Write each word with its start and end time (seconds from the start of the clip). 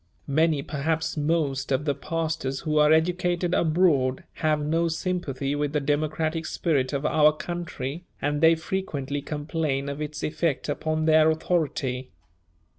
Many, 0.25 0.63
perhaps 0.63 1.15
most, 1.15 1.71
of 1.71 1.85
the 1.85 1.93
pastors 1.93 2.61
who 2.61 2.79
are 2.79 2.91
educated 2.91 3.53
abroad 3.53 4.23
have 4.41 4.59
no 4.65 4.87
sympathy 4.87 5.53
with 5.53 5.73
the 5.73 5.79
democratic 5.79 6.47
spirit 6.47 6.91
of 6.91 7.05
our 7.05 7.31
country, 7.31 8.05
and 8.19 8.41
they 8.41 8.55
frequently 8.55 9.21
complain 9.21 9.89
of 9.89 10.01
its 10.01 10.23
effect 10.23 10.67
upon 10.69 11.05
their 11.05 11.29
authority. 11.29 12.09